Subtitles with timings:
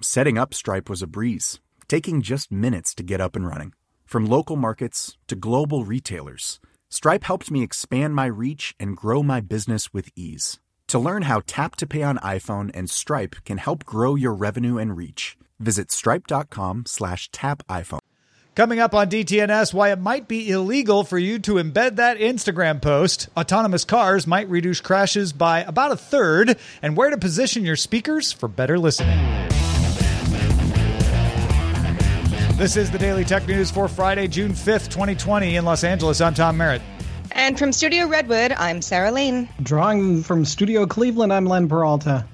[0.00, 3.72] Setting up Stripe was a breeze, taking just minutes to get up and running.
[4.04, 9.40] From local markets to global retailers, Stripe helped me expand my reach and grow my
[9.40, 10.60] business with ease.
[10.88, 14.78] To learn how Tap to Pay on iPhone and Stripe can help grow your revenue
[14.78, 18.00] and reach, visit stripe.com slash tap iPhone.
[18.54, 22.80] Coming up on DTNS, why it might be illegal for you to embed that Instagram
[22.80, 23.28] post.
[23.36, 28.30] Autonomous cars might reduce crashes by about a third, and where to position your speakers
[28.30, 29.18] for better listening.
[32.56, 36.20] This is the Daily Tech News for Friday, June 5th, 2020, in Los Angeles.
[36.20, 36.82] I'm Tom Merritt.
[37.32, 39.48] And from Studio Redwood, I'm Sarah Lane.
[39.60, 42.24] Drawing from Studio Cleveland, I'm Len Peralta.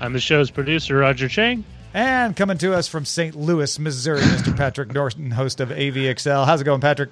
[0.00, 1.66] I'm the show's producer, Roger Chang.
[1.92, 3.34] And coming to us from St.
[3.36, 4.56] Louis, Missouri, Mr.
[4.56, 6.46] Patrick Norton, host of AVExcel.
[6.46, 7.10] How's it going, Patrick?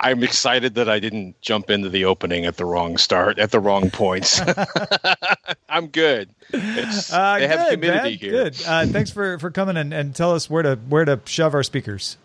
[0.00, 3.58] I'm excited that I didn't jump into the opening at the wrong start, at the
[3.58, 4.40] wrong points.
[5.68, 6.30] I'm good.
[6.50, 8.30] It's, Uh, they have good, humidity man, here.
[8.44, 8.62] Good.
[8.66, 11.62] Uh, thanks for, for coming and, and tell us where to where to shove our
[11.62, 12.16] speakers.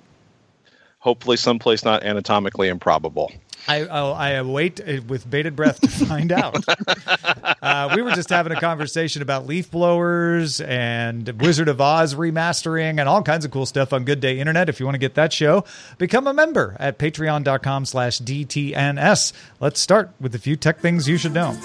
[1.00, 3.32] Hopefully, someplace not anatomically improbable.
[3.68, 6.64] I I'll, I await uh, with bated breath to find out.
[7.62, 13.00] uh, we were just having a conversation about leaf blowers and Wizard of Oz remastering
[13.00, 14.70] and all kinds of cool stuff on Good Day Internet.
[14.70, 15.64] If you want to get that show,
[15.98, 19.34] become a member at patreon.com slash DTNS.
[19.60, 21.58] Let's start with a few tech things you should know.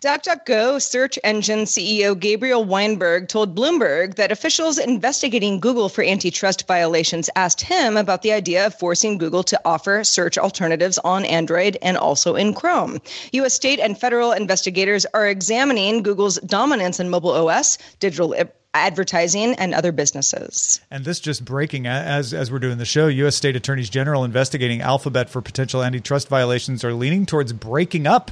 [0.00, 7.28] DuckDuckGo search engine CEO Gabriel Weinberg told Bloomberg that officials investigating Google for antitrust violations
[7.36, 11.98] asked him about the idea of forcing Google to offer search alternatives on Android and
[11.98, 12.98] also in Chrome.
[13.32, 13.52] U.S.
[13.52, 18.34] state and federal investigators are examining Google's dominance in mobile OS, digital
[18.72, 20.80] advertising, and other businesses.
[20.90, 23.08] And this just breaking as as we're doing the show.
[23.08, 23.36] U.S.
[23.36, 28.30] state attorneys general investigating Alphabet for potential antitrust violations are leaning towards breaking up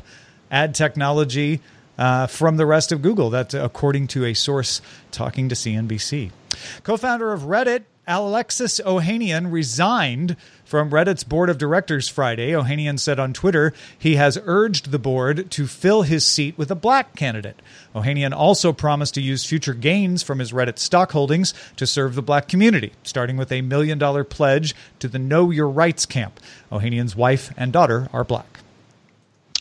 [0.50, 1.60] ad technology
[1.98, 3.30] uh, from the rest of Google.
[3.30, 6.30] That's according to a source talking to CNBC.
[6.82, 7.84] Co-founder of Reddit.
[8.10, 12.52] Alexis Ohanian resigned from Reddit's board of directors Friday.
[12.52, 16.74] Ohanian said on Twitter he has urged the board to fill his seat with a
[16.74, 17.60] black candidate.
[17.94, 22.22] Ohanian also promised to use future gains from his Reddit stock holdings to serve the
[22.22, 26.40] black community, starting with a million dollar pledge to the Know Your Rights camp.
[26.72, 28.60] Ohanian's wife and daughter are black.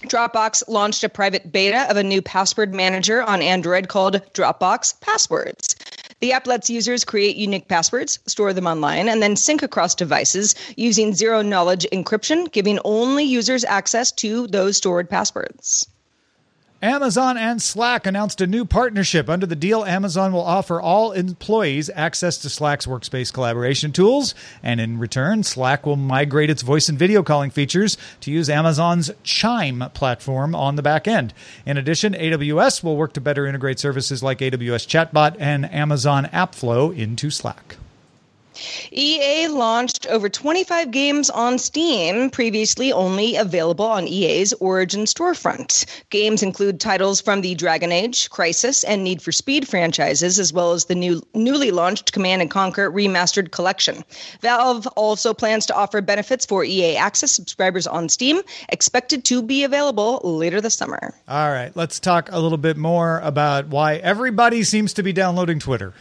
[0.08, 5.76] Dropbox launched a private beta of a new password manager on Android called Dropbox Passwords.
[6.20, 10.56] The app lets users create unique passwords, store them online, and then sync across devices
[10.76, 15.88] using zero knowledge encryption, giving only users access to those stored passwords.
[16.82, 19.30] Amazon and Slack announced a new partnership.
[19.30, 24.80] Under the deal, Amazon will offer all employees access to Slack's workspace collaboration tools, and
[24.80, 29.90] in return, Slack will migrate its voice and video calling features to use Amazon's Chime
[29.96, 31.34] platform on the back end.
[31.66, 36.96] In addition, AWS will work to better integrate services like AWS Chatbot and Amazon AppFlow
[36.96, 37.78] into Slack.
[38.92, 45.86] EA launched over 25 games on Steam, previously only available on EA's Origin storefront.
[46.10, 50.74] Games include titles from the Dragon Age, Crysis, and Need for Speed franchises, as well
[50.74, 54.04] as the new newly launched Command and Conquer Remastered Collection.
[54.42, 59.64] Valve also plans to offer benefits for EA Access subscribers on Steam, expected to be
[59.64, 61.14] available later this summer.
[61.28, 65.60] All right, let's talk a little bit more about why everybody seems to be downloading
[65.60, 65.94] Twitter.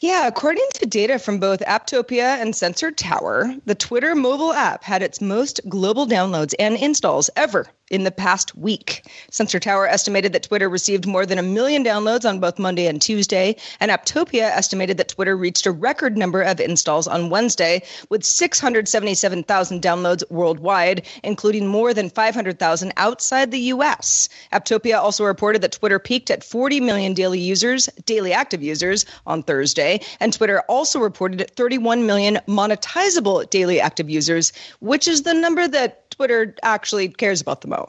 [0.00, 5.02] Yeah, according to data from both Apptopia and Sensor Tower, the Twitter mobile app had
[5.02, 9.04] its most global downloads and installs ever in the past week.
[9.30, 13.02] Sensor Tower estimated that Twitter received more than a million downloads on both Monday and
[13.02, 18.24] Tuesday, and Apptopia estimated that Twitter reached a record number of installs on Wednesday with
[18.24, 24.28] 677,000 downloads worldwide, including more than 500,000 outside the US.
[24.52, 29.42] Apptopia also reported that Twitter peaked at 40 million daily users, daily active users on
[29.42, 35.66] Thursday, and Twitter also reported 31 million monetizable daily active users, which is the number
[35.66, 37.79] that Twitter actually cares about the most.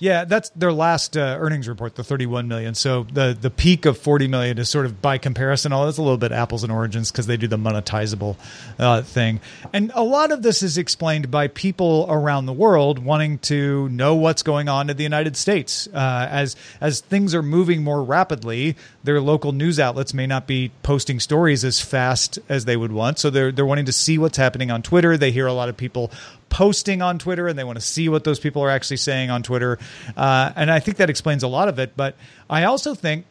[0.00, 2.74] Yeah, that's their last uh, earnings report, the 31 million.
[2.74, 6.02] So the the peak of 40 million is sort of by comparison, all it's a
[6.02, 8.36] little bit apples and origins because they do the monetizable
[8.78, 9.40] uh, thing.
[9.72, 14.14] And a lot of this is explained by people around the world wanting to know
[14.14, 15.88] what's going on in the United States.
[15.88, 20.70] Uh, as as things are moving more rapidly, their local news outlets may not be
[20.82, 23.18] posting stories as fast as they would want.
[23.18, 25.16] So they're they're wanting to see what's happening on Twitter.
[25.16, 26.10] They hear a lot of people
[26.50, 29.42] posting on Twitter and they want to see what those people are actually saying on
[29.42, 29.78] Twitter.
[30.16, 31.96] Uh, and I think that explains a lot of it.
[31.96, 32.16] But
[32.50, 33.24] I also think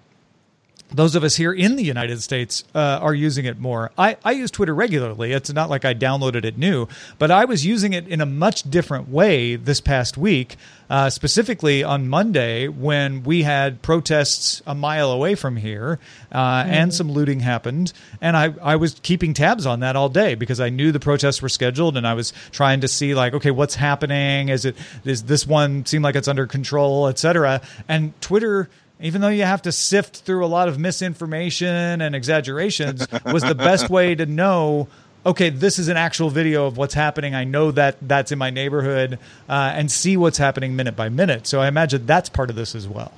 [0.91, 3.91] those of us here in the United States uh, are using it more.
[3.97, 5.33] I, I use Twitter regularly.
[5.33, 6.87] It's not like I downloaded it new,
[7.17, 10.55] but I was using it in a much different way this past week,
[10.89, 15.99] uh, specifically on Monday when we had protests a mile away from here
[16.31, 16.71] uh, mm-hmm.
[16.71, 17.93] and some looting happened.
[18.19, 21.41] And I, I was keeping tabs on that all day because I knew the protests
[21.41, 24.49] were scheduled and I was trying to see, like, okay, what's happening?
[24.49, 24.75] Is it,
[25.05, 27.61] is this one seem like it's under control, et cetera?
[27.87, 28.69] And Twitter
[28.99, 33.55] even though you have to sift through a lot of misinformation and exaggerations, was the
[33.55, 34.87] best way to know
[35.25, 37.35] okay, this is an actual video of what's happening.
[37.35, 41.45] I know that that's in my neighborhood uh, and see what's happening minute by minute.
[41.47, 43.11] So I imagine that's part of this as well.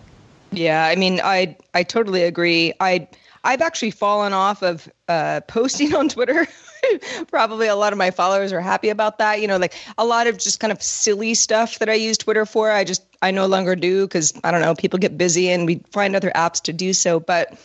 [0.51, 2.73] Yeah, I mean, I I totally agree.
[2.79, 3.07] I
[3.43, 6.47] I've actually fallen off of uh, posting on Twitter.
[7.27, 9.39] Probably a lot of my followers are happy about that.
[9.39, 12.45] You know, like a lot of just kind of silly stuff that I use Twitter
[12.45, 12.71] for.
[12.71, 15.81] I just I no longer do because I don't know, people get busy and we
[15.91, 17.19] find other apps to do so.
[17.19, 17.57] But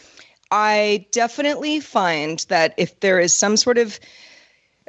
[0.50, 3.98] I definitely find that if there is some sort of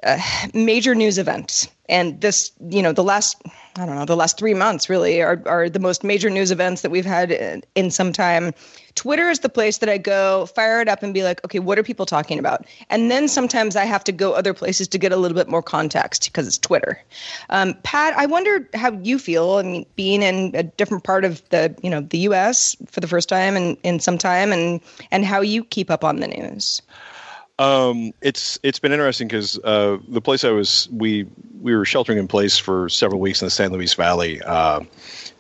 [0.04, 0.20] uh,
[0.54, 3.42] major news event, and this, you know, the last
[3.78, 6.82] I don't know, the last three months really are, are the most major news events
[6.82, 8.54] that we've had in, in, some time.
[8.98, 11.78] Twitter is the place that I go, fire it up, and be like, okay, what
[11.78, 12.66] are people talking about?
[12.90, 15.62] And then sometimes I have to go other places to get a little bit more
[15.62, 17.00] context because it's Twitter.
[17.52, 19.58] Um, Pat, I wonder how you feel.
[19.58, 22.76] I mean, being in a different part of the, you know, the U.S.
[22.88, 26.20] for the first time in, in some time, and and how you keep up on
[26.20, 26.82] the news.
[27.60, 31.28] Um, it's it's been interesting because uh, the place I was we
[31.68, 34.42] we were sheltering in place for several weeks in the San Luis Valley.
[34.44, 34.82] Uh,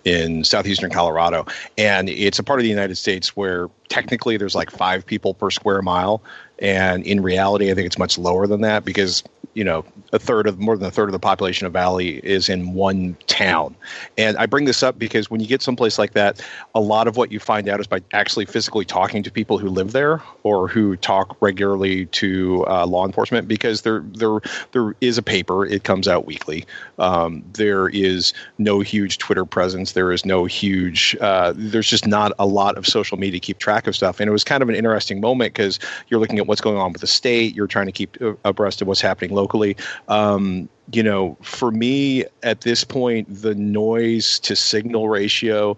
[0.05, 1.45] in southeastern Colorado,
[1.77, 5.51] and it's a part of the United States where technically there's like five people per
[5.51, 6.23] square mile,
[6.59, 9.21] and in reality, I think it's much lower than that because
[9.57, 9.83] you know
[10.13, 13.17] a third of more than a third of the population of Valley is in one
[13.25, 13.75] town.
[14.15, 16.45] And I bring this up because when you get someplace like that,
[16.75, 19.67] a lot of what you find out is by actually physically talking to people who
[19.69, 23.47] live there or who talk regularly to uh, law enforcement.
[23.47, 24.39] Because there there
[24.73, 26.63] there is a paper; it comes out weekly.
[26.99, 29.93] Um, there is no huge Twitter presence.
[29.93, 31.17] There is no huge.
[31.19, 34.19] Uh, there's just not a lot of social media to keep track of stuff.
[34.19, 36.93] And it was kind of an interesting moment because you're looking at what's going on
[36.93, 37.55] with the state.
[37.55, 39.77] You're trying to keep abreast of what's happening locally locally.
[40.07, 45.77] Um, you know, for me at this point, the noise to signal ratio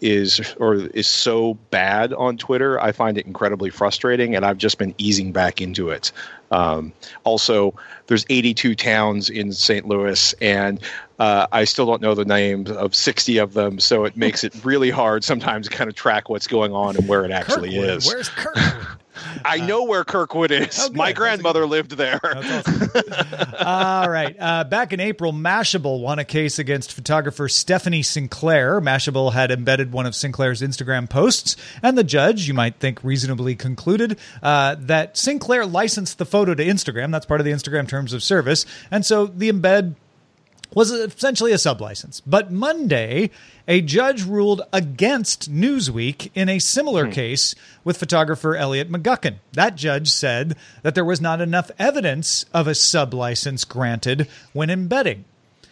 [0.00, 2.80] is or is so bad on Twitter.
[2.80, 6.12] I find it incredibly frustrating, and I've just been easing back into it.
[6.50, 6.92] Um,
[7.24, 7.74] also,
[8.06, 9.86] there's 82 towns in St.
[9.86, 10.80] Louis, and
[11.18, 14.54] uh, I still don't know the names of 60 of them, so it makes it
[14.64, 17.96] really hard sometimes to kind of track what's going on and where it actually Kirkwood.
[17.96, 18.06] is.
[18.06, 18.86] Where's Kirkwood?
[19.44, 20.78] I know where Kirkwood is.
[20.80, 22.20] Oh, My grandmother lived there.
[22.22, 22.90] Awesome.
[23.58, 24.36] All right.
[24.38, 28.80] Uh, back in April, Mashable won a case against photographer Stephanie Sinclair.
[28.80, 33.54] Mashable had embedded one of Sinclair's Instagram posts, and the judge, you might think, reasonably
[33.54, 37.12] concluded uh, that Sinclair licensed the photo to Instagram.
[37.12, 38.66] That's part of the Instagram terms of service.
[38.90, 39.94] And so the embed
[40.74, 42.20] was essentially a sublicense.
[42.26, 43.30] But Monday,
[43.68, 47.12] a judge ruled against Newsweek in a similar hmm.
[47.12, 47.54] case
[47.84, 49.36] with photographer Elliot McGucken.
[49.52, 55.24] That judge said that there was not enough evidence of a sublicense granted when embedding.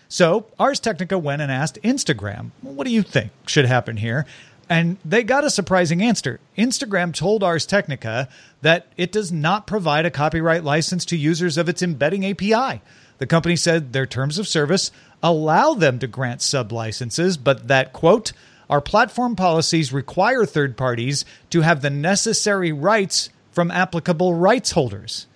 [0.09, 4.27] So Ars Technica went and asked Instagram, what do you think should happen here?
[4.69, 6.41] And they got a surprising answer.
[6.57, 8.29] Instagram told Ars Technica
[8.63, 12.81] that it does not provide a copyright license to users of its embedding API.
[13.19, 14.91] The company said their terms of service
[15.23, 18.33] allow them to grant sub licenses, but that, quote,
[18.69, 25.27] our platform policies require third parties to have the necessary rights from applicable rights holders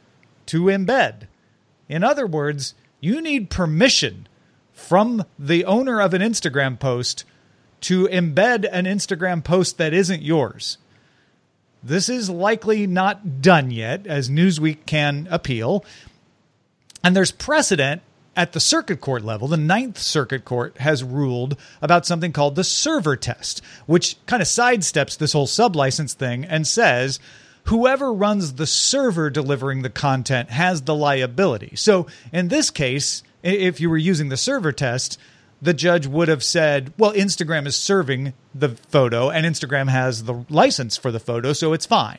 [0.46, 1.28] to embed.
[1.88, 4.26] In other words, you need permission
[4.72, 7.24] from the owner of an Instagram post
[7.82, 10.78] to embed an Instagram post that isn't yours.
[11.82, 15.84] This is likely not done yet, as Newsweek can appeal.
[17.08, 18.02] And there's precedent
[18.36, 19.48] at the circuit court level.
[19.48, 24.46] The Ninth Circuit Court has ruled about something called the server test, which kind of
[24.46, 27.18] sidesteps this whole sublicense thing and says
[27.64, 31.76] whoever runs the server delivering the content has the liability.
[31.76, 35.18] So in this case, if you were using the server test,
[35.62, 40.44] the judge would have said, well, Instagram is serving the photo and Instagram has the
[40.50, 42.18] license for the photo, so it's fine.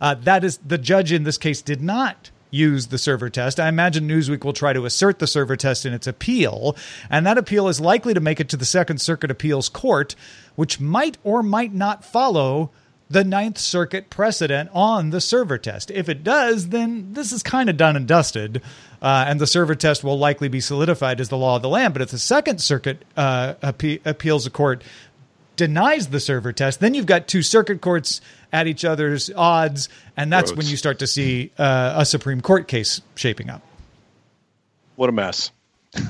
[0.00, 3.60] Uh, that is the judge in this case did not use the server test.
[3.60, 6.76] I imagine Newsweek will try to assert the server test in its appeal,
[7.10, 10.14] and that appeal is likely to make it to the Second Circuit Appeals Court,
[10.56, 12.70] which might or might not follow
[13.10, 15.90] the Ninth Circuit precedent on the server test.
[15.90, 18.60] If it does, then this is kind of done and dusted,
[19.00, 21.94] uh, and the server test will likely be solidified as the law of the land.
[21.94, 24.84] But if the Second Circuit uh, appe- appeals court
[25.56, 28.20] denies the server test, then you've got two circuit courts
[28.52, 32.68] at each other's odds, and that's when you start to see uh, a Supreme Court
[32.68, 33.62] case shaping up.
[34.96, 35.50] What a mess.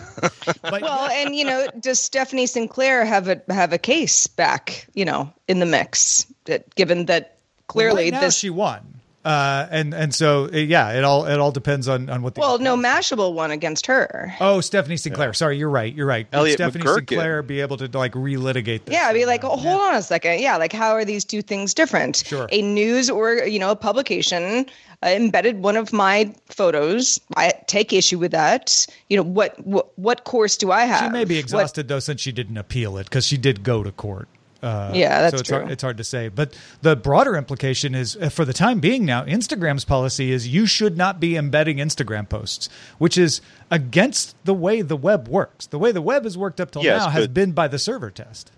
[0.65, 4.89] well, and you know, does Stephanie Sinclair have a have a case back?
[4.95, 7.37] You know, in the mix, that, given that
[7.69, 8.98] clearly well, right now this she won.
[9.29, 12.35] Uh, and and so yeah, it all it all depends on on what.
[12.35, 14.35] The, well, no, Mashable won against her.
[14.41, 15.35] Oh, Stephanie Sinclair.
[15.35, 15.93] Sorry, you're right.
[15.95, 16.27] You're right.
[16.33, 18.95] Would Elliot Stephanie McGurk Sinclair be able to like relitigate this?
[18.95, 20.41] Yeah, I'd be like, oh, hold on a second.
[20.41, 22.23] Yeah, like how are these two things different?
[22.25, 22.49] Sure.
[22.51, 24.65] A news or you know a publication
[25.03, 27.21] uh, embedded one of my photos.
[27.37, 28.87] I take issue with that.
[29.11, 31.05] You know what what, what course do I have?
[31.05, 33.83] She may be What- exhausted though since she didn't appeal it because she did go
[33.83, 34.27] to court.
[34.63, 35.59] Uh, Yeah, that's so it's true.
[35.59, 36.29] Hard, it's hard to say.
[36.29, 40.67] But the broader implication is, uh, for the time being now, Instagram's policy is you
[40.67, 45.67] should not be embedding Instagram posts, which is against the way the web works.
[45.67, 47.79] The way the web has worked up till Yes, now has but- been by the
[47.79, 48.51] server test.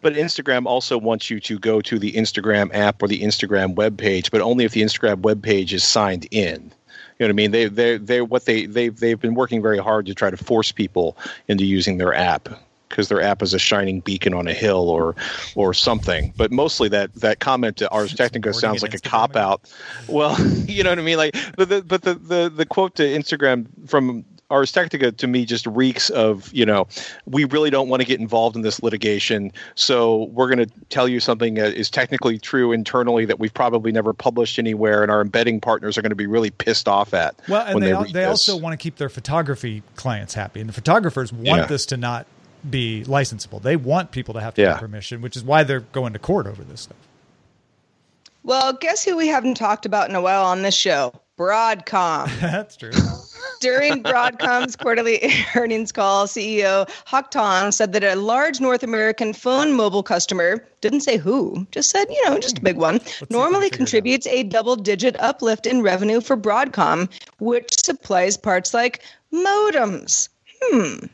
[0.00, 3.96] But Instagram also wants you to go to the Instagram app or the Instagram web
[3.96, 6.72] page, but only if the Instagram web page is signed in.
[7.18, 7.50] You know what I mean?
[7.52, 10.72] They they they what they they they've been working very hard to try to force
[10.72, 11.16] people
[11.48, 12.48] into using their app
[12.94, 15.16] because their app is a shining beacon on a hill or
[15.56, 16.32] or something.
[16.36, 19.68] But mostly that that comment to Ars Technica sounds like a cop out.
[20.08, 21.16] Well, you know what I mean?
[21.16, 25.44] Like but the but the the, the quote to Instagram from Ars Technica to me
[25.44, 26.86] just reeks of, you know,
[27.26, 29.50] we really don't want to get involved in this litigation.
[29.74, 33.90] So we're going to tell you something that is technically true internally that we've probably
[33.90, 37.34] never published anywhere, and our embedding partners are going to be really pissed off at
[37.48, 40.60] Well, and when they, they, al- they also want to keep their photography clients happy,
[40.60, 41.66] and the photographers want Yeah.
[41.66, 42.26] this to not
[42.68, 43.60] be licensable.
[43.60, 44.72] They want people to have to Yeah.
[44.72, 46.96] get permission, which is why they're going to court over this stuff.
[48.42, 51.12] Well, guess who we haven't talked about in a while on this show?
[51.38, 52.28] Broadcom.
[52.40, 52.92] That's true.
[53.60, 59.72] During Broadcom's quarterly earnings call, CEO Hock Tan said that a large North American phone
[59.72, 64.26] mobile customer didn't say who, just said, you know, just a big one, normally contributes
[64.26, 69.02] a double digit uplift in revenue for Broadcom, which supplies parts like
[69.32, 70.28] modems.
[70.70, 71.06] Hmm.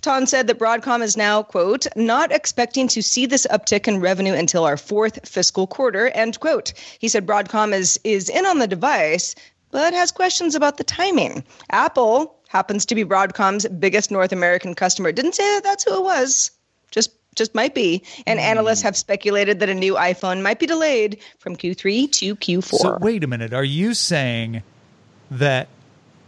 [0.00, 4.34] Tan said that Broadcom is now, quote, not expecting to see this uptick in revenue
[4.34, 6.72] until our fourth fiscal quarter, end quote.
[6.98, 9.34] He said Broadcom is, is in on the device,
[9.70, 11.42] but has questions about the timing.
[11.70, 15.10] Apple happens to be Broadcom's biggest North American customer.
[15.10, 16.50] Didn't say that that's who it was.
[16.90, 18.02] Just just might be.
[18.26, 22.64] And analysts have speculated that a new iPhone might be delayed from Q3 to Q4.
[22.64, 23.54] So wait a minute.
[23.54, 24.62] Are you saying
[25.30, 25.68] that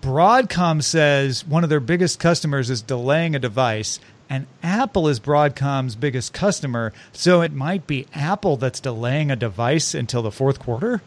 [0.04, 5.94] Broadcom says one of their biggest customers is delaying a device and Apple is Broadcom's
[5.94, 11.00] biggest customer, so it might be Apple that's delaying a device until the fourth quarter?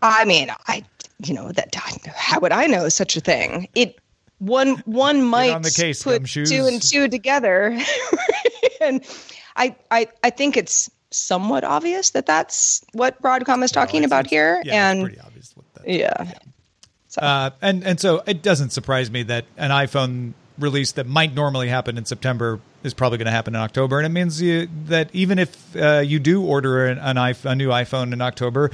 [0.00, 0.82] I mean, I
[1.22, 1.74] you know that
[2.16, 3.68] how would I know such a thing?
[3.74, 3.98] It
[4.38, 7.78] one one might on case, put two and two together,
[8.80, 9.06] and
[9.56, 14.62] I I I think it's somewhat obvious that that's what Broadcom is talking about here,
[14.64, 16.32] Yeah, and it's pretty obvious what that yeah.
[17.18, 21.68] Uh, and and so it doesn't surprise me that an iPhone release that might normally
[21.68, 25.10] happen in September is probably going to happen in October, and it means you, that
[25.12, 28.70] even if uh, you do order an, an iPhone, a new iPhone in October,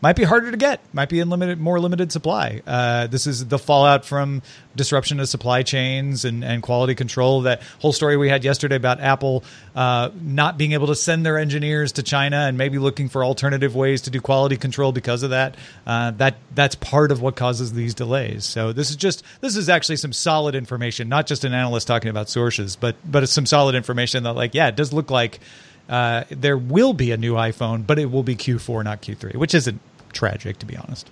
[0.00, 2.62] might be harder to get, might be in limited, more limited supply.
[2.66, 4.42] Uh, this is the fallout from
[4.76, 7.42] disruption of supply chains and, and quality control.
[7.42, 9.42] That whole story we had yesterday about Apple
[9.74, 13.74] uh, not being able to send their engineers to China and maybe looking for alternative
[13.74, 15.56] ways to do quality control because of that.
[15.86, 18.44] Uh, that that's part of what causes these delays.
[18.44, 22.10] So this is just this is actually some solid information, not just an analyst talking
[22.10, 25.40] about sources, but but it's some solid information that like yeah, it does look like
[25.88, 29.54] uh, there will be a new iPhone, but it will be Q4, not Q3, which
[29.54, 29.80] isn't
[30.12, 31.10] tragic to be honest.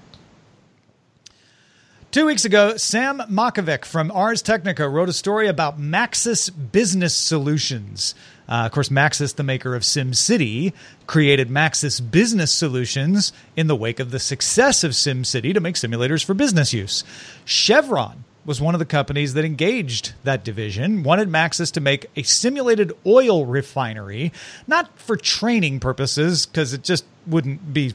[2.17, 8.15] Two weeks ago, Sam Machkovech from Ars Technica wrote a story about Maxis Business Solutions.
[8.49, 10.73] Uh, of course, Maxis, the maker of SimCity,
[11.07, 16.25] created Maxis Business Solutions in the wake of the success of SimCity to make simulators
[16.25, 17.05] for business use.
[17.45, 22.23] Chevron was one of the companies that engaged that division, wanted Maxis to make a
[22.23, 24.33] simulated oil refinery,
[24.67, 27.93] not for training purposes, because it just wouldn't be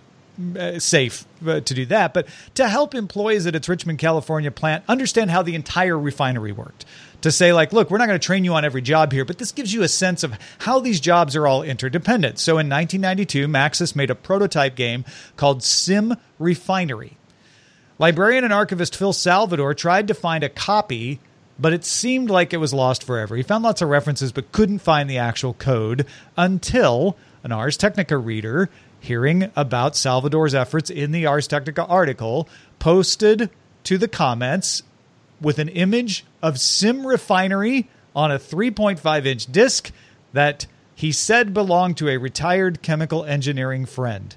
[0.80, 5.32] safe uh, to do that, but to help employees at its Richmond, California plant understand
[5.32, 6.86] how the entire refinery worked.
[7.22, 9.38] To say, like, look, we're not going to train you on every job here, but
[9.38, 12.40] this gives you a sense of how these jobs are all interdependent.
[12.40, 15.06] So in 1992, Maxis made a prototype game
[15.38, 17.18] called Sim Refinery.
[18.00, 21.20] Librarian and archivist Phil Salvador tried to find a copy,
[21.60, 23.36] but it seemed like it was lost forever.
[23.36, 28.18] He found lots of references, but couldn't find the actual code until an Ars Technica
[28.18, 32.48] reader, hearing about Salvador's efforts in the Ars Technica article,
[32.80, 33.50] posted
[33.84, 34.84] to the comments
[35.42, 39.92] with an image of Sim Refinery on a 3.5 inch disc
[40.34, 44.36] that he said belonged to a retired chemical engineering friend.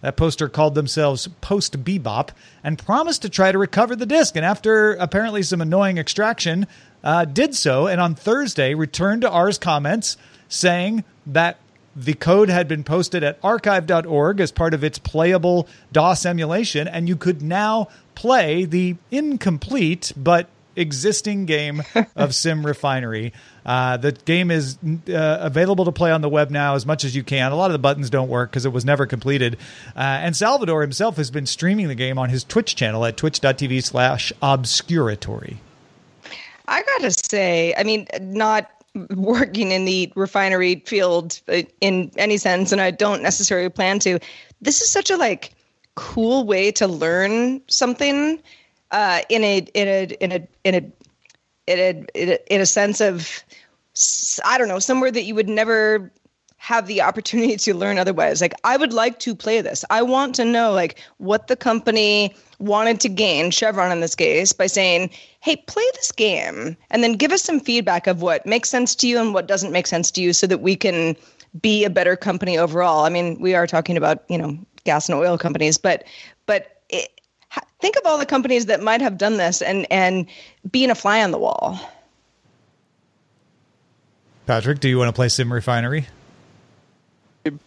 [0.00, 2.30] That poster called themselves Post Bebop
[2.64, 4.34] and promised to try to recover the disc.
[4.36, 6.66] And after apparently some annoying extraction,
[7.04, 7.86] uh, did so.
[7.86, 10.16] And on Thursday, returned to Ars comments
[10.48, 11.58] saying that
[11.96, 17.08] the code had been posted at archive.org as part of its playable DOS emulation, and
[17.08, 21.82] you could now play the incomplete but existing game
[22.16, 23.32] of Sim Refinery.
[23.64, 27.16] Uh, the game is uh, available to play on the web now as much as
[27.16, 27.50] you can.
[27.50, 29.56] A lot of the buttons don't work because it was never completed.
[29.96, 33.82] Uh, and Salvador himself has been streaming the game on his Twitch channel at twitch.tv
[33.82, 35.56] slash obscuritory.
[36.68, 38.70] I gotta say, I mean, not
[39.10, 44.18] working in the refinery field uh, in any sense, and I don't necessarily plan to.
[44.60, 45.52] This is such a like
[45.94, 48.42] cool way to learn something
[48.90, 50.92] uh, in a in a in a in a
[51.66, 53.42] in a in a sense of
[54.44, 56.12] I don't know somewhere that you would never
[56.66, 58.40] have the opportunity to learn otherwise.
[58.40, 59.84] Like I would like to play this.
[59.88, 64.52] I want to know like what the company wanted to gain, Chevron in this case,
[64.52, 68.68] by saying, "Hey, play this game and then give us some feedback of what makes
[68.68, 71.14] sense to you and what doesn't make sense to you so that we can
[71.62, 75.16] be a better company overall." I mean, we are talking about, you know, gas and
[75.16, 76.02] oil companies, but
[76.46, 77.20] but it,
[77.80, 80.26] think of all the companies that might have done this and and
[80.68, 81.78] being a fly on the wall.
[84.46, 86.08] Patrick, do you want to play Sim Refinery?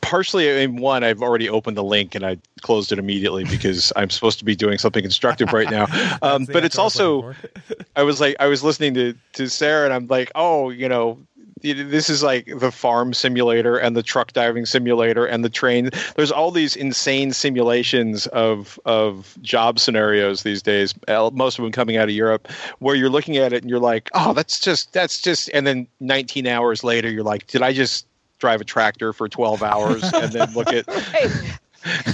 [0.02, 4.10] Partially in one i've already opened the link and i closed it immediately because i'm
[4.10, 5.88] supposed to be doing something constructive right now.
[6.22, 7.34] Um, but it's also
[7.96, 11.18] i was like i was listening to to sarah and i'm like oh you know
[11.62, 15.90] this is like the farm simulator and the truck diving simulator and the train.
[16.16, 20.94] There's all these insane simulations of of job scenarios these days
[21.34, 22.48] most of them coming out of europe
[22.80, 25.88] where you're looking at it and you're like oh that's just that's just and then
[26.00, 28.06] 19 hours later you're like did i just
[28.40, 30.86] drive a tractor for 12 hours and then look at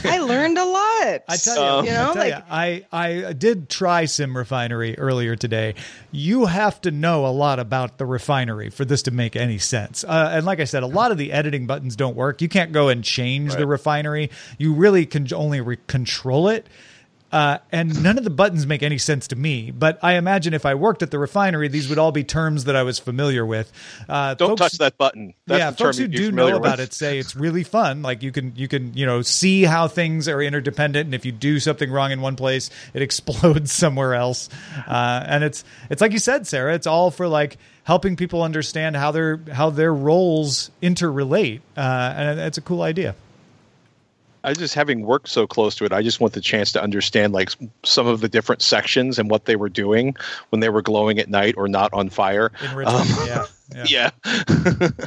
[0.03, 1.23] I learned a lot.
[1.27, 4.97] I tell you, um, you know, I, like, you, I I did try Sim Refinery
[4.97, 5.75] earlier today.
[6.11, 10.03] You have to know a lot about the refinery for this to make any sense.
[10.03, 12.41] Uh, and like I said, a lot of the editing buttons don't work.
[12.41, 13.59] You can't go and change right.
[13.59, 14.29] the refinery.
[14.57, 16.67] You really can only re- control it.
[17.31, 19.71] Uh, and none of the buttons make any sense to me.
[19.71, 22.75] But I imagine if I worked at the refinery, these would all be terms that
[22.75, 23.71] I was familiar with.
[24.07, 25.33] Uh, Don't folks, touch that button.
[25.45, 28.03] That's yeah, folks who do know about it say it's really fun.
[28.03, 31.31] Like you can you can you know see how things are interdependent, and if you
[31.31, 34.47] do something wrong in one place, it explodes somewhere else.
[34.88, 36.73] Uh, and it's it's like you said, Sarah.
[36.73, 42.39] It's all for like helping people understand how their how their roles interrelate, uh, and
[42.39, 43.15] it's a cool idea.
[44.45, 47.34] I just having worked so close to it, I just want the chance to understand
[47.34, 47.49] like
[47.84, 50.15] some of the different sections and what they were doing
[50.49, 52.51] when they were glowing at night or not on fire.
[52.86, 53.45] Um, yeah,
[53.89, 54.10] yeah.
[54.23, 54.89] yeah.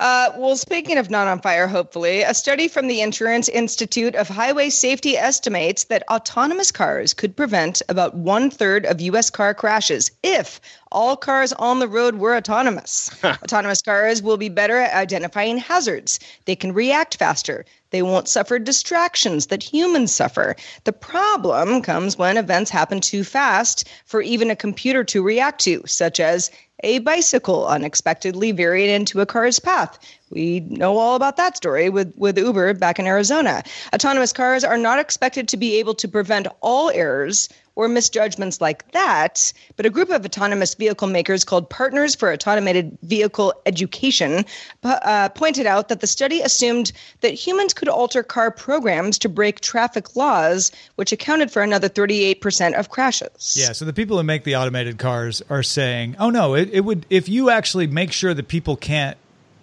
[0.00, 4.28] Uh, well, speaking of not on fire, hopefully, a study from the Insurance Institute of
[4.28, 9.28] Highway Safety estimates that autonomous cars could prevent about one third of U.S.
[9.28, 13.10] car crashes if all cars on the road were autonomous.
[13.24, 16.20] autonomous cars will be better at identifying hazards.
[16.44, 17.64] They can react faster.
[17.90, 20.56] They won't suffer distractions that humans suffer.
[20.84, 25.82] The problem comes when events happen too fast for even a computer to react to,
[25.86, 26.50] such as
[26.84, 29.98] a bicycle unexpectedly veering into a car's path,
[30.30, 33.62] We know all about that story with, with Uber back in Arizona.
[33.94, 38.90] Autonomous cars are not expected to be able to prevent all errors or misjudgments like
[38.90, 44.44] that, but a group of autonomous vehicle makers called Partners for Automated Vehicle Education
[44.82, 49.60] uh, pointed out that the study assumed that humans could alter car programs to break
[49.60, 53.56] traffic laws, which accounted for another 38% of crashes.
[53.56, 56.80] Yeah, so the people who make the automated cars are saying, oh no, it, it
[56.80, 59.16] would, if you actually make sure that people can't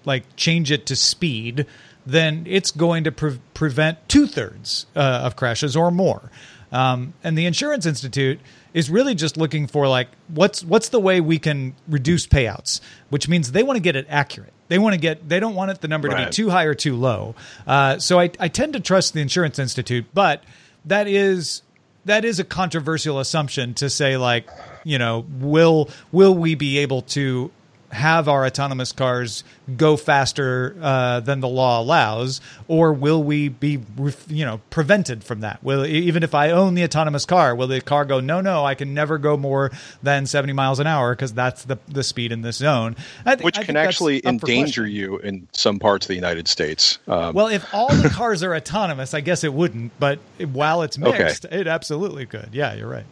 [0.05, 1.65] like change it to speed,
[2.05, 6.31] then it's going to pre- prevent two thirds uh, of crashes or more.
[6.71, 8.39] Um, and the Insurance Institute
[8.73, 13.29] is really just looking for like what's what's the way we can reduce payouts, which
[13.29, 14.51] means they want to get it accurate.
[14.67, 16.19] They want to get they don't want it the number right.
[16.19, 17.35] to be too high or too low.
[17.65, 20.43] Uh, so I, I tend to trust the Insurance Institute, but
[20.85, 21.61] that is
[22.05, 24.49] that is a controversial assumption to say like
[24.83, 27.51] you know will will we be able to
[27.95, 29.43] have our autonomous cars
[29.77, 33.79] go faster uh, than the law allows, or will we be,
[34.27, 35.63] you know, prevented from that?
[35.63, 38.19] Will even if I own the autonomous car, will the car go?
[38.19, 39.71] No, no, I can never go more
[40.03, 42.95] than seventy miles an hour because that's the the speed in this zone.
[43.25, 46.99] Th- Which can actually endanger you in some parts of the United States.
[47.07, 49.97] Um, well, if all the cars are autonomous, I guess it wouldn't.
[49.99, 50.19] But
[50.51, 51.59] while it's mixed, okay.
[51.59, 52.49] it absolutely could.
[52.51, 53.05] Yeah, you're right.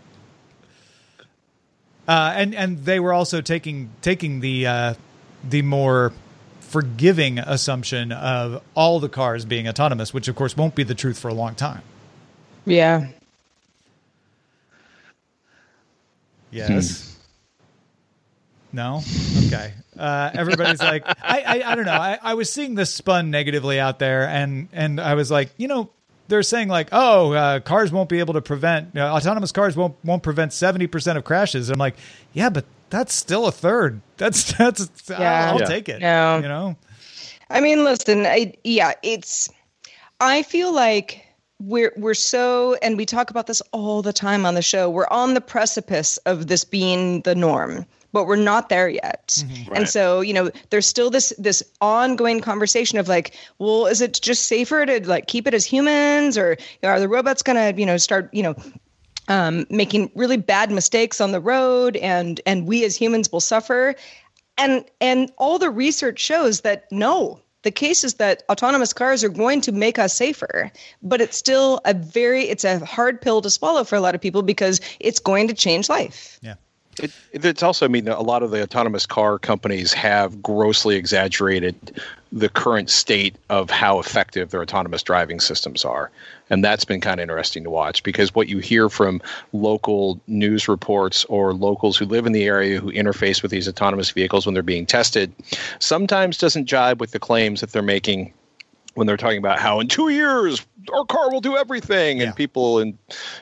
[2.07, 4.93] Uh, and and they were also taking taking the uh,
[5.49, 6.11] the more
[6.59, 11.19] forgiving assumption of all the cars being autonomous, which of course won't be the truth
[11.19, 11.81] for a long time.
[12.65, 13.07] Yeah.
[16.51, 17.15] Yes.
[18.71, 18.77] Hmm.
[18.77, 19.01] No.
[19.47, 19.73] Okay.
[19.97, 21.91] Uh, everybody's like, I, I, I don't know.
[21.91, 25.67] I, I was seeing this spun negatively out there, and and I was like, you
[25.67, 25.91] know,
[26.27, 29.75] they're saying like, oh, uh, cars won't be able to prevent you know, autonomous cars
[29.75, 31.69] won't won't prevent seventy percent of crashes.
[31.69, 31.95] I'm like,
[32.33, 34.01] yeah, but that's still a third.
[34.17, 35.47] That's that's yeah.
[35.47, 35.65] I'll, I'll yeah.
[35.65, 35.99] take it.
[35.99, 36.37] Yeah.
[36.37, 36.77] You know.
[37.49, 39.49] I mean, listen, I, yeah, it's.
[40.21, 41.25] I feel like
[41.59, 44.89] we're we're so, and we talk about this all the time on the show.
[44.89, 49.27] We're on the precipice of this being the norm but we're not there yet.
[49.27, 49.69] Mm-hmm.
[49.69, 49.79] Right.
[49.79, 54.21] And so, you know, there's still this this ongoing conversation of like, well, is it
[54.21, 57.73] just safer to like keep it as humans, or you know, are the robots gonna,
[57.75, 58.55] you know, start, you know,
[59.27, 63.95] um, making really bad mistakes on the road, and and we as humans will suffer.
[64.57, 69.29] And and all the research shows that no, the case is that autonomous cars are
[69.29, 70.71] going to make us safer
[71.01, 74.21] but it's still a very it's a hard pill to swallow for a lot of
[74.21, 76.55] people because it's going to change life yeah
[76.99, 82.01] it, it's also, I mean, a lot of the autonomous car companies have grossly exaggerated
[82.31, 86.09] the current state of how effective their autonomous driving systems are.
[86.49, 89.21] And that's been kind of interesting to watch because what you hear from
[89.53, 94.09] local news reports or locals who live in the area who interface with these autonomous
[94.09, 95.31] vehicles when they're being tested
[95.79, 98.33] sometimes doesn't jibe with the claims that they're making
[98.95, 102.79] when they're talking about how in two years our car will do everything, and people
[102.79, 102.97] in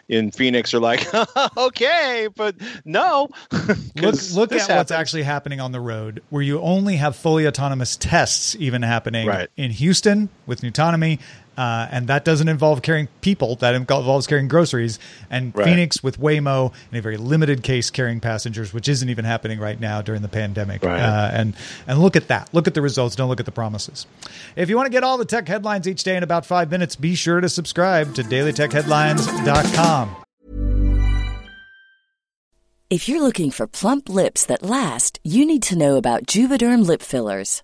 [0.08, 1.08] in Phoenix are like,
[1.58, 3.30] okay, but no.
[3.96, 4.68] look look at happens.
[4.70, 9.28] what's actually happening on the road, where you only have fully autonomous tests even happening
[9.28, 9.50] right.
[9.58, 11.20] in Houston with Nutanome,
[11.58, 13.56] uh, and that doesn't involve carrying people.
[13.58, 15.00] That involves carrying groceries.
[15.30, 15.66] And right.
[15.66, 19.80] Phoenix with Waymo, in a very limited case, carrying passengers, which isn't even happening right
[19.80, 20.84] now during the pandemic.
[20.84, 21.00] Right.
[21.00, 21.56] Uh, and
[21.88, 22.50] and look at that.
[22.54, 23.16] Look at the results.
[23.16, 24.06] Don't look at the promises.
[24.56, 26.96] If you want to get all the tech headlines each day in about five minutes,
[26.96, 30.16] be sure to subscribe to DailyTechHeadlines.com.
[32.90, 37.02] If you're looking for plump lips that last, you need to know about Juvederm lip
[37.02, 37.64] fillers.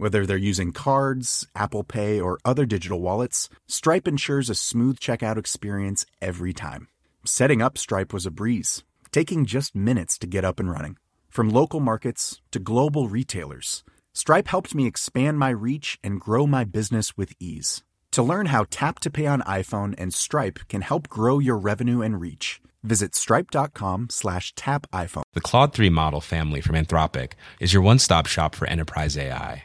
[0.00, 5.36] Whether they're using cards, Apple Pay, or other digital wallets, Stripe ensures a smooth checkout
[5.36, 6.88] experience every time.
[7.26, 8.82] Setting up Stripe was a breeze,
[9.12, 10.96] taking just minutes to get up and running.
[11.28, 13.84] From local markets to global retailers,
[14.14, 17.84] Stripe helped me expand my reach and grow my business with ease.
[18.12, 22.00] To learn how Tap to Pay on iPhone and Stripe can help grow your revenue
[22.00, 25.24] and reach, visit stripe.com slash tap iPhone.
[25.34, 29.64] The Claude 3 model family from Anthropic is your one-stop shop for enterprise AI.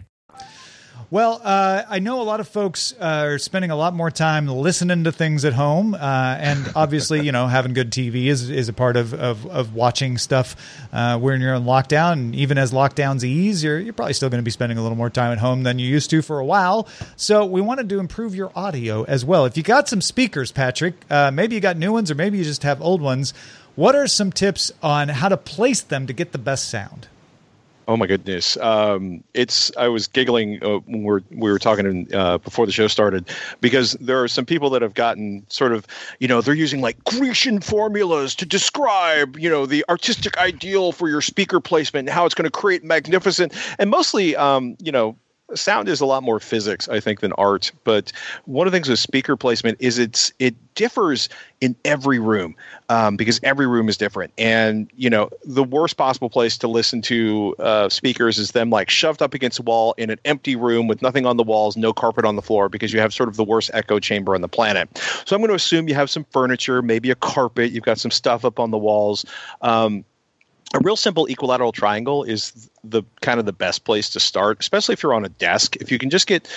[1.11, 4.47] Well, uh, I know a lot of folks uh, are spending a lot more time
[4.47, 5.97] listening to things at home, uh,
[6.39, 10.17] and obviously, you know, having good TV is, is a part of, of, of watching
[10.17, 10.55] stuff
[10.93, 12.13] uh, when you're in lockdown.
[12.13, 14.95] And even as lockdowns ease, you're, you're probably still going to be spending a little
[14.95, 16.87] more time at home than you used to for a while.
[17.17, 19.43] So we wanted to improve your audio as well.
[19.43, 22.45] If you got some speakers, Patrick, uh, maybe you got new ones, or maybe you
[22.45, 23.33] just have old ones.
[23.75, 27.09] What are some tips on how to place them to get the best sound?
[27.87, 28.57] Oh my goodness!
[28.57, 32.87] Um, it's I was giggling uh, when we're, we were talking uh, before the show
[32.87, 35.87] started because there are some people that have gotten sort of
[36.19, 41.09] you know they're using like Grecian formulas to describe you know the artistic ideal for
[41.09, 45.15] your speaker placement and how it's going to create magnificent and mostly um, you know
[45.55, 47.71] sound is a lot more physics, I think, than art.
[47.83, 48.11] But
[48.45, 52.55] one of the things with speaker placement is it's it differs in every room
[52.89, 54.33] um, because every room is different.
[54.37, 58.89] And you know, the worst possible place to listen to uh, speakers is them like
[58.89, 61.93] shoved up against a wall in an empty room with nothing on the walls, no
[61.93, 64.49] carpet on the floor, because you have sort of the worst echo chamber on the
[64.49, 64.89] planet.
[65.25, 68.11] So I'm going to assume you have some furniture, maybe a carpet, you've got some
[68.11, 69.25] stuff up on the walls.
[69.61, 70.05] Um,
[70.73, 74.93] a real simple equilateral triangle is the kind of the best place to start especially
[74.93, 75.75] if you're on a desk.
[75.77, 76.47] If you can just get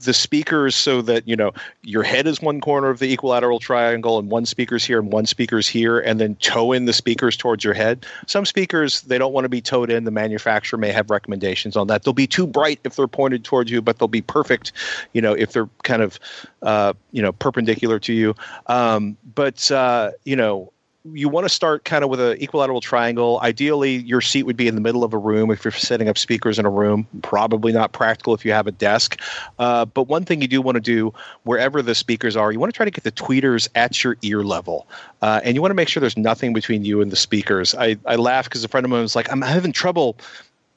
[0.00, 4.18] the speakers so that you know your head is one corner of the equilateral triangle
[4.18, 7.62] and one speaker's here and one speaker's here and then toe in the speakers towards
[7.62, 8.04] your head.
[8.26, 10.04] Some speakers they don't want to be toed in.
[10.04, 12.02] The manufacturer may have recommendations on that.
[12.02, 14.72] They'll be too bright if they're pointed towards you but they'll be perfect
[15.12, 16.18] you know if they're kind of
[16.62, 18.34] uh, you know perpendicular to you.
[18.66, 20.72] Um, but uh, you know
[21.04, 23.40] you want to start kind of with an equilateral triangle.
[23.42, 26.16] Ideally, your seat would be in the middle of a room if you're setting up
[26.16, 27.08] speakers in a room.
[27.22, 29.20] Probably not practical if you have a desk.
[29.58, 31.12] Uh, but one thing you do want to do,
[31.42, 34.44] wherever the speakers are, you want to try to get the tweeters at your ear
[34.44, 34.86] level.
[35.22, 37.74] Uh, and you want to make sure there's nothing between you and the speakers.
[37.74, 40.16] I, I laugh because a friend of mine was like, I'm having trouble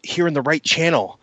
[0.01, 1.19] hearing the right channel.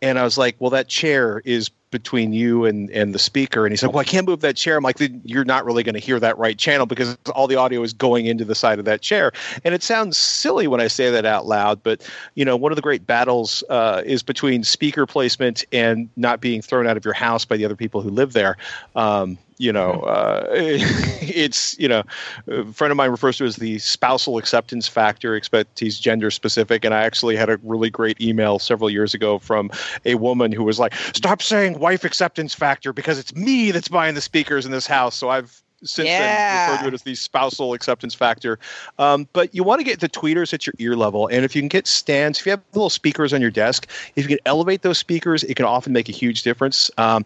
[0.00, 3.64] And I was like, well, that chair is between you and, and the speaker.
[3.64, 4.76] And he said, well, I can't move that chair.
[4.76, 7.82] I'm like, you're not really going to hear that right channel because all the audio
[7.82, 9.32] is going into the side of that chair.
[9.64, 12.76] And it sounds silly when I say that out loud, but you know, one of
[12.76, 17.14] the great battles uh, is between speaker placement and not being thrown out of your
[17.14, 18.56] house by the other people who live there.
[18.94, 22.02] Um, you know, uh, it's you know,
[22.46, 25.34] a friend of mine refers to it as the spousal acceptance factor.
[25.34, 29.38] Except he's gender specific, and I actually had a really great email several years ago
[29.38, 29.70] from
[30.04, 34.14] a woman who was like, "Stop saying wife acceptance factor because it's me that's buying
[34.14, 36.18] the speakers in this house." So I've since yeah.
[36.18, 38.58] then referred to it as the spousal acceptance factor.
[38.98, 41.62] Um, but you want to get the tweeters at your ear level, and if you
[41.62, 44.82] can get stands, if you have little speakers on your desk, if you can elevate
[44.82, 46.90] those speakers, it can often make a huge difference.
[46.98, 47.24] Um,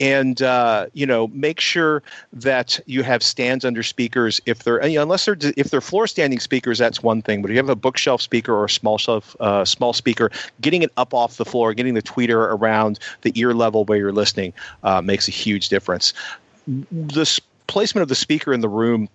[0.00, 4.40] and uh, you know, make sure that you have stands under speakers.
[4.46, 7.42] If they're you know, unless they're if they're floor standing speakers, that's one thing.
[7.42, 10.82] But if you have a bookshelf speaker or a small shelf uh, small speaker, getting
[10.82, 14.52] it up off the floor, getting the tweeter around the ear level where you're listening
[14.82, 16.12] uh, makes a huge difference.
[16.66, 19.08] The placement of the speaker in the room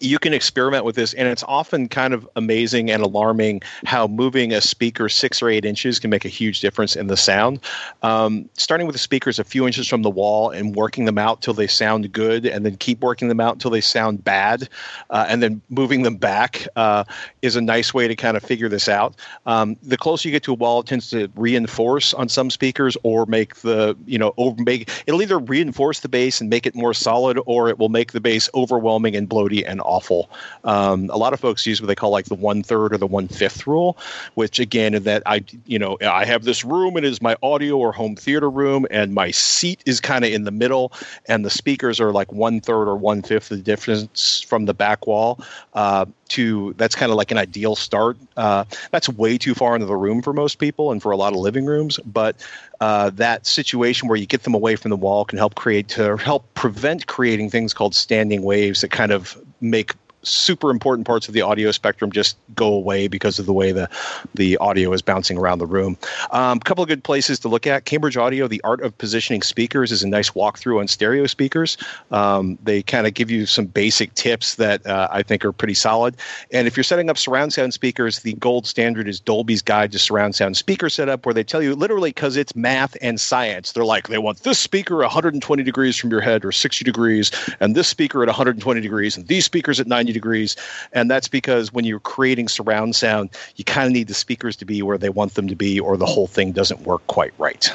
[0.00, 4.52] you can experiment with this and it's often kind of amazing and alarming how moving
[4.52, 7.60] a speaker six or eight inches can make a huge difference in the sound.
[8.02, 11.42] Um, starting with the speakers a few inches from the wall and working them out
[11.42, 14.68] till they sound good and then keep working them out until they sound bad
[15.10, 17.04] uh, and then moving them back uh,
[17.42, 19.16] is a nice way to kind of figure this out.
[19.46, 22.96] Um, the closer you get to a wall it tends to reinforce on some speakers
[23.02, 26.74] or make the you know over make it'll either reinforce the bass and make it
[26.74, 30.30] more solid or it will make the bass overwhelming and bloaty and awful.
[30.64, 33.06] Um, a lot of folks use what they call like the one third or the
[33.06, 33.96] one fifth rule,
[34.34, 37.76] which again, that I, you know, I have this room, and it is my audio
[37.76, 40.92] or home theater room, and my seat is kind of in the middle,
[41.26, 45.06] and the speakers are like one third or one fifth the difference from the back
[45.06, 45.40] wall.
[45.74, 48.16] Uh, to that's kind of like an ideal start.
[48.36, 51.32] Uh, that's way too far into the room for most people and for a lot
[51.32, 52.36] of living rooms, but
[52.80, 56.16] uh, that situation where you get them away from the wall can help create to
[56.16, 61.34] help prevent creating things called standing waves that kind of make super important parts of
[61.34, 63.88] the audio spectrum just go away because of the way the
[64.34, 65.96] the audio is bouncing around the room.
[66.30, 69.42] A um, couple of good places to look at: Cambridge Audio, the art of positioning
[69.42, 71.76] speakers, is a nice walkthrough on stereo speakers.
[72.10, 75.74] Um, they kind of give you some basic tips that uh, I think are pretty
[75.74, 76.16] solid.
[76.52, 79.98] And if you're setting up surround sound speakers, the gold standard is Dolby's Guide to
[79.98, 83.72] Surround Sound Speaker Setup, where they tell you literally because it's math and science.
[83.72, 87.30] They're like they want this speaker 120 degrees from your head or 60 degrees,
[87.60, 90.56] and this speaker at 120 degrees, and these speakers at 90 90 degrees.
[90.92, 94.64] And that's because when you're creating surround sound, you kind of need the speakers to
[94.64, 97.70] be where they want them to be, or the whole thing doesn't work quite right.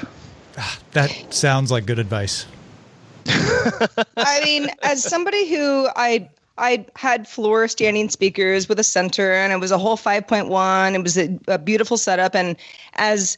[0.58, 2.46] Ah, that sounds like good advice.
[3.28, 9.52] I mean, as somebody who I I had floor standing speakers with a center, and
[9.52, 10.96] it was a whole 5.1.
[10.96, 12.34] It was a, a, beautiful setup.
[12.34, 12.56] And
[12.94, 13.36] as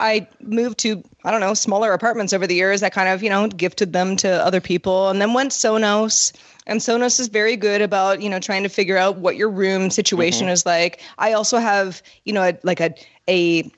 [0.00, 3.30] I moved to, I don't know, smaller apartments over the years, I kind of, you
[3.30, 6.32] know, gifted them to other people and then went Sonos.
[6.66, 9.90] And Sonos is very good about, you know, trying to figure out what your room
[9.90, 10.52] situation mm-hmm.
[10.52, 11.00] is like.
[11.18, 12.94] I also have, you know, a, like a,
[13.28, 13.70] a,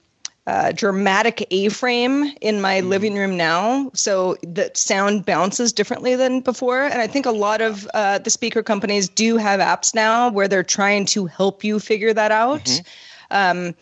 [0.46, 2.88] uh, dramatic A-frame in my mm-hmm.
[2.88, 6.82] living room now, so the sound bounces differently than before.
[6.82, 10.48] And I think a lot of uh, the speaker companies do have apps now where
[10.48, 12.64] they're trying to help you figure that out.
[12.64, 13.68] Mm-hmm.
[13.68, 13.74] Um,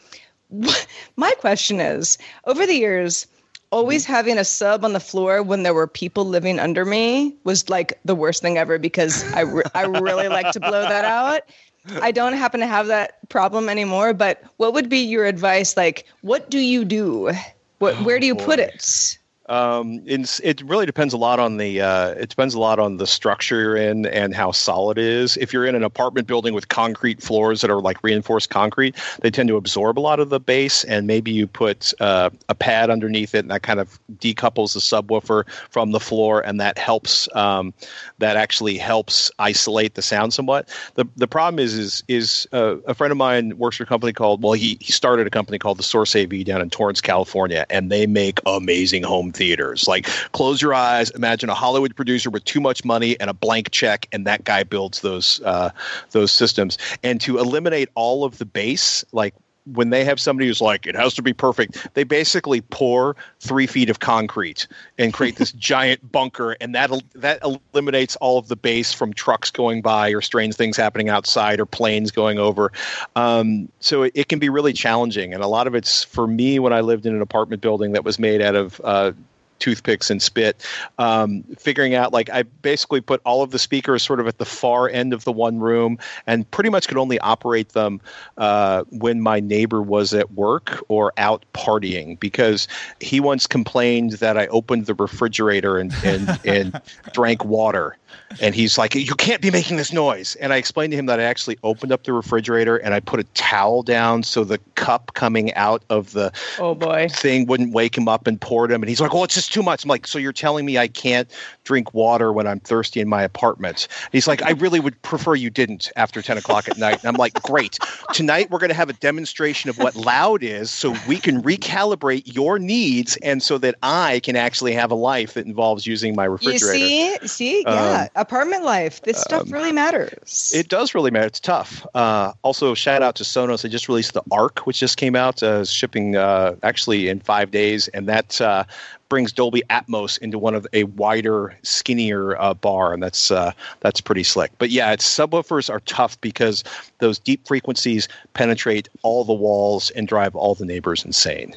[1.16, 3.26] my question is over the years
[3.70, 4.12] always mm-hmm.
[4.12, 7.98] having a sub on the floor when there were people living under me was like
[8.04, 11.42] the worst thing ever because I, re- I really like to blow that out.
[12.02, 15.76] I don't happen to have that problem anymore, but what would be your advice?
[15.76, 17.32] Like, what do you do?
[17.78, 18.44] What, oh, where do you boy.
[18.44, 19.17] put it?
[19.48, 23.06] Um, it really depends a lot on the uh, it depends a lot on the
[23.06, 25.38] structure you're in and how solid it is.
[25.38, 29.30] If you're in an apartment building with concrete floors that are like reinforced concrete, they
[29.30, 32.90] tend to absorb a lot of the bass, and maybe you put uh, a pad
[32.90, 37.34] underneath it, and that kind of decouples the subwoofer from the floor, and that helps
[37.34, 37.72] um,
[38.18, 40.68] that actually helps isolate the sound somewhat.
[40.94, 44.12] the The problem is is is uh, a friend of mine works for a company
[44.12, 47.64] called well he he started a company called the Source AV down in Torrance, California,
[47.70, 49.88] and they make amazing home theaters.
[49.88, 53.70] Like, close your eyes, imagine a Hollywood producer with too much money and a blank
[53.70, 55.70] check, and that guy builds those uh,
[56.10, 56.76] those systems.
[57.02, 59.34] And to eliminate all of the bass, like
[59.74, 63.66] when they have somebody who's like, it has to be perfect, they basically pour three
[63.66, 64.66] feet of concrete
[64.98, 69.50] and create this giant bunker, and that that eliminates all of the bass from trucks
[69.50, 72.72] going by or strange things happening outside or planes going over.
[73.16, 76.58] Um, so it, it, can be really challenging, and a lot of it's for me
[76.58, 79.12] when I lived in an apartment building that was made out of uh,
[79.58, 80.66] toothpicks and spit,
[80.98, 84.44] um, figuring out like I basically put all of the speakers sort of at the
[84.44, 88.00] far end of the one room and pretty much could only operate them
[88.36, 92.68] uh, when my neighbor was at work or out partying because
[93.00, 96.80] he once complained that I opened the refrigerator and, and, and
[97.12, 97.96] drank water
[98.40, 101.20] and he's like, "You can't be making this noise." And I explained to him that
[101.20, 105.12] I actually opened up the refrigerator and I put a towel down so the cup
[105.14, 108.82] coming out of the oh boy thing wouldn't wake him up and poured him.
[108.82, 110.88] And he's like, "Well, it's just too much." I'm like, "So you're telling me I
[110.88, 111.28] can't
[111.64, 115.34] drink water when I'm thirsty in my apartment?" And he's like, "I really would prefer
[115.34, 117.78] you didn't after 10 o'clock at night." And I'm like, "Great.
[118.12, 122.22] Tonight we're going to have a demonstration of what loud is, so we can recalibrate
[122.34, 126.24] your needs, and so that I can actually have a life that involves using my
[126.24, 127.97] refrigerator." You see, see, uh, yeah.
[128.02, 129.02] Um, apartment life.
[129.02, 130.52] This stuff um, really matters.
[130.54, 131.26] It does really matter.
[131.26, 131.86] It's tough.
[131.94, 133.62] Uh, also, shout out to Sonos.
[133.62, 137.50] They just released the Arc, which just came out, uh, shipping uh, actually in five
[137.50, 138.64] days, and that uh,
[139.08, 144.00] brings Dolby Atmos into one of a wider, skinnier uh, bar, and that's uh, that's
[144.00, 144.50] pretty slick.
[144.58, 146.64] But yeah, it's subwoofers are tough because
[146.98, 151.54] those deep frequencies penetrate all the walls and drive all the neighbors insane.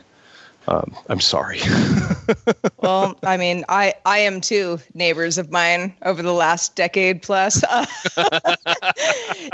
[0.68, 1.60] Um, I'm sorry.
[2.78, 7.64] well, I mean, I I am too neighbors of mine over the last decade plus.
[7.64, 7.86] Uh,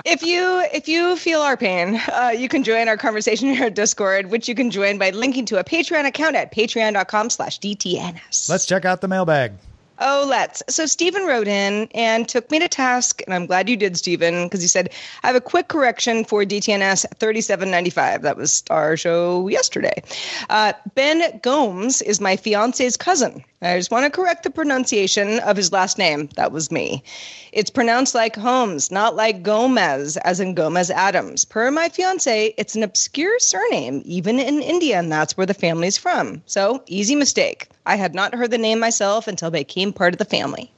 [0.06, 3.76] if you if you feel our pain, uh, you can join our conversation here at
[3.76, 8.50] Discord, which you can join by linking to a Patreon account at patreon.com/dtns.
[8.50, 9.54] Let's check out the mailbag.
[10.00, 10.62] Oh, let's.
[10.70, 14.46] So Stephen wrote in and took me to task, and I'm glad you did, Stephen,
[14.46, 14.90] because he said,
[15.24, 18.22] I have a quick correction for DTNS 3795.
[18.22, 20.04] That was our show yesterday.
[20.50, 23.44] Uh, ben Gomes is my fiance's cousin.
[23.62, 26.30] I just want to correct the pronunciation of his last name.
[26.36, 27.04] That was me.
[27.52, 31.43] It's pronounced like Holmes, not like Gomez, as in Gomez Addams.
[31.43, 35.98] Per my fiance, it's an obscure surname, even in India, and that's where the family's
[35.98, 36.43] from.
[36.46, 37.67] So, easy mistake.
[37.88, 40.71] I had not heard the name myself until they became part of the family.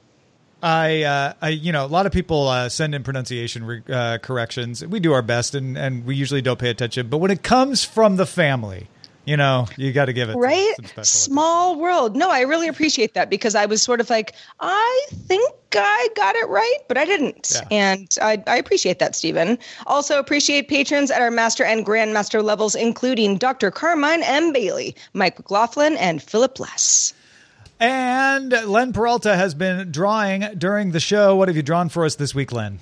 [0.62, 4.18] I, uh, I, you know, a lot of people uh, send in pronunciation re- uh,
[4.18, 4.84] corrections.
[4.86, 7.08] We do our best, and, and we usually don't pay attention.
[7.08, 8.88] But when it comes from the family,
[9.30, 10.74] you know, you got to give it right.
[11.02, 12.16] Small world.
[12.16, 16.34] No, I really appreciate that because I was sort of like, I think I got
[16.34, 17.52] it right, but I didn't.
[17.54, 17.68] Yeah.
[17.70, 19.56] And I, I appreciate that, Stephen.
[19.86, 23.70] Also appreciate patrons at our master and grandmaster levels, including Dr.
[23.70, 24.52] Carmine M.
[24.52, 27.14] Bailey, Mike McLaughlin, and Philip Less.
[27.78, 31.36] And Len Peralta has been drawing during the show.
[31.36, 32.80] What have you drawn for us this week, Len?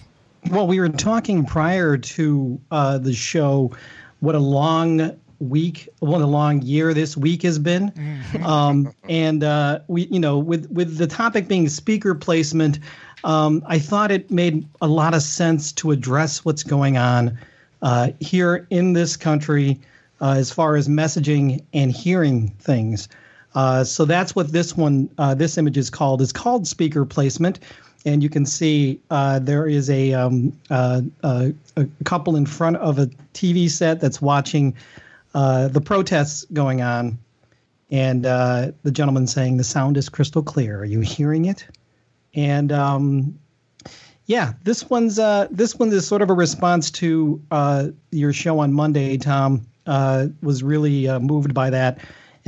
[0.51, 3.77] Well, we were talking prior to uh, the show
[4.21, 7.91] what a long week, what a long year this week has been.
[7.91, 8.45] Mm-hmm.
[8.45, 12.79] Um, and uh, we, you know, with with the topic being speaker placement,
[13.25, 17.39] um, I thought it made a lot of sense to address what's going on
[17.83, 19.81] uh, here in this country
[20.21, 23.09] uh, as far as messaging and hearing things.
[23.55, 26.23] Uh, so that's what this one, uh, this image is called.
[26.23, 27.61] It's called speaker placement,
[28.05, 32.77] and you can see uh, there is a, um, uh, uh, a couple in front
[32.77, 34.75] of a TV set that's watching
[35.35, 37.19] uh, the protests going on,
[37.91, 40.81] and the gentleman saying the sound is crystal clear.
[40.81, 41.67] Are you hearing it?
[42.35, 43.39] And um,
[44.27, 45.17] yeah, this one's
[45.51, 47.43] this one is sort of a response to
[48.11, 49.17] your show on Monday.
[49.17, 51.99] Tom was really moved by that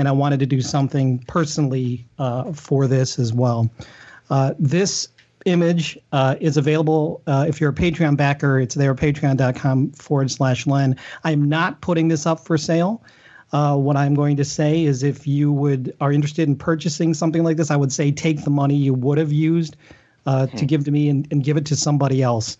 [0.00, 3.70] and I wanted to do something personally uh, for this as well.
[4.30, 5.08] Uh, this
[5.44, 8.60] image uh, is available uh, if you're a Patreon backer.
[8.60, 10.96] It's there, patreon.com forward slash Len.
[11.24, 13.02] I'm not putting this up for sale.
[13.52, 17.42] Uh, what I'm going to say is if you would are interested in purchasing something
[17.42, 19.76] like this, I would say take the money you would have used
[20.26, 20.66] uh, to hmm.
[20.66, 22.56] give to me and, and, give it to somebody else.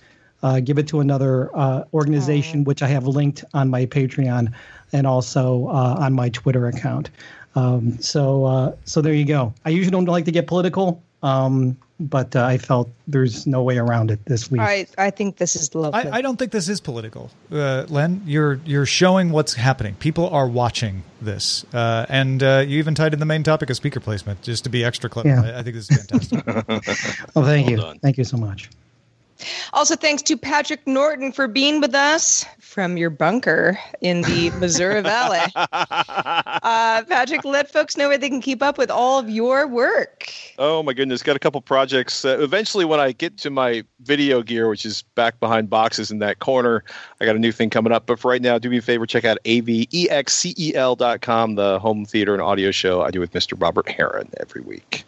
[0.65, 1.51] give it to another
[1.95, 4.53] organization, which I have linked on my Patreon
[4.93, 7.11] and also uh, on my Twitter account.
[7.55, 9.53] Um, so uh, so there you go.
[9.65, 13.77] I usually don't like to get political, um, but uh, I felt there's no way
[13.77, 14.63] around it this week.
[14.63, 16.11] I I think this is lovely.
[16.11, 18.23] I, I don't think this is political, uh, Len.
[18.27, 19.95] You're you're showing what's happening.
[19.97, 23.77] People are watching this, uh, and uh, you even tied in the main topic of
[23.77, 25.29] speaker placement just to be extra clever.
[25.29, 25.43] Yeah.
[25.43, 26.47] I, I think this is fantastic.
[27.35, 27.99] well, thank well you, done.
[27.99, 28.71] thank you so much.
[29.73, 35.03] Also, thanks to Patrick Norton for being with us from your bunker in the Missouri
[35.03, 35.41] Valley.
[35.57, 40.33] Uh, Patrick, let folks know where they can keep up with all of your work.
[40.59, 41.23] Oh, my goodness.
[41.23, 42.25] Got a couple projects.
[42.25, 46.19] Uh, eventually, when I get to my video gear, which is back behind boxes in
[46.21, 46.85] that corner,
[47.21, 48.07] I got a new thing coming up.
[48.07, 52.43] But for right now, do me a favor, check out avexcel.com, the home theater and
[52.43, 53.61] audio show I do with Mr.
[53.61, 55.05] Robert Heron every week.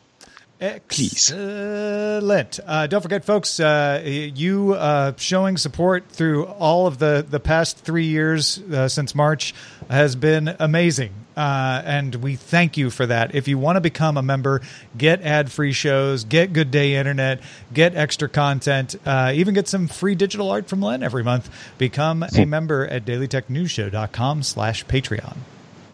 [0.62, 2.60] Excellent.
[2.64, 7.78] Uh, don't forget, folks, uh, you uh, showing support through all of the, the past
[7.78, 9.54] three years uh, since March
[9.90, 11.12] has been amazing.
[11.36, 13.34] Uh, and we thank you for that.
[13.34, 14.62] If you want to become a member,
[14.96, 17.40] get ad free shows, get Good Day Internet,
[17.72, 21.50] get extra content, uh, even get some free digital art from Len every month.
[21.76, 25.38] Become a member at dailytechnewsshow.com slash Patreon.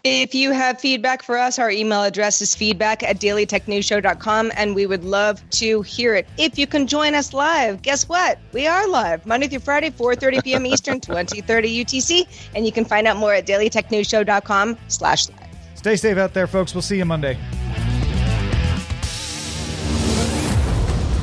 [0.03, 4.85] If you have feedback for us, our email address is feedback at dailytechnewsshow.com, and we
[4.85, 6.25] would love to hear it.
[6.37, 8.39] If you can join us live, guess what?
[8.53, 10.65] We are live Monday through Friday, 4.30 p.m.
[10.67, 15.47] Eastern, 2030 UTC, and you can find out more at dailytechnewsshow.com slash live.
[15.75, 16.73] Stay safe out there, folks.
[16.73, 17.37] We'll see you Monday.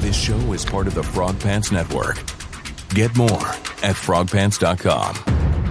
[0.01, 2.17] This show is part of the Frog Pants Network.
[2.91, 3.49] Get more
[3.83, 5.66] at frogpants.com.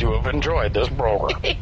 [0.00, 1.40] you have enjoyed this program.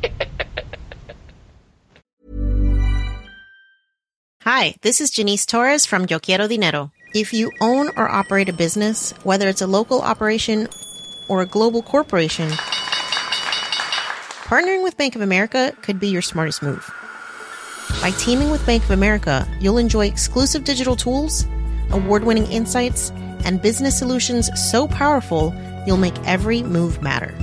[4.43, 6.93] Hi, this is Janice Torres from Yo Quiero Dinero.
[7.15, 10.69] If you own or operate a business, whether it's a local operation
[11.29, 12.51] or a global corporation,
[14.45, 16.93] partnering with Bank of America could be your smartest move.
[18.03, 21.47] By teaming with Bank of America, you'll enjoy exclusive digital tools,
[21.91, 23.11] award winning insights,
[23.47, 25.55] and business solutions so powerful
[25.87, 27.35] you'll make every move matter.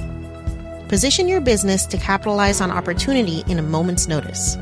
[0.91, 4.57] Position your business to capitalize on opportunity in a moment's notice.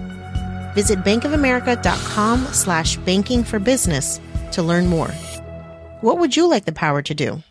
[0.76, 4.22] Visit bankofamerica.com slash banking for business
[4.52, 5.10] to learn more.
[6.02, 7.42] What would you like the power to do?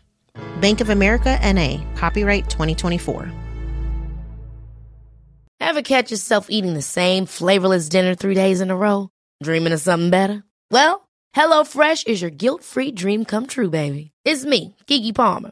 [0.61, 3.29] Bank of America NA, copyright 2024.
[5.59, 9.09] Ever catch yourself eating the same flavorless dinner three days in a row?
[9.43, 10.41] Dreaming of something better?
[10.71, 14.11] Well, HelloFresh is your guilt free dream come true, baby.
[14.23, 15.51] It's me, Keke Palmer.